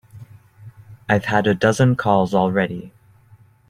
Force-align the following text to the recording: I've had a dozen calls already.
I've 1.07 1.25
had 1.25 1.45
a 1.45 1.53
dozen 1.53 1.95
calls 1.95 2.33
already. 2.33 2.91